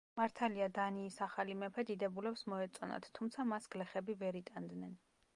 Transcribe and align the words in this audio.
მართალია 0.17 0.67
დანიის 0.75 1.17
ახალი 1.25 1.57
მეფე 1.63 1.83
დიდებულებს 1.89 2.43
მოეწონათ, 2.53 3.05
თუმცა 3.19 3.45
მას 3.51 3.67
გლეხები 3.75 4.15
ვერ 4.23 4.39
იტანდნენ. 4.41 4.97